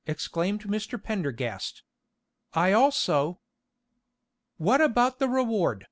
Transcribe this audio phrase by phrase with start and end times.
[0.07, 0.99] exclaimed Mr.
[1.01, 1.83] Pendergast.
[2.55, 3.39] "I also"
[4.57, 5.79] "What about the reward?"